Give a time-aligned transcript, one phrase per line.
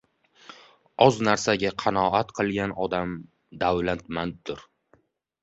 [1.05, 3.15] Oz narsaga qanoat qilgan odam
[3.67, 4.67] davlatmanddir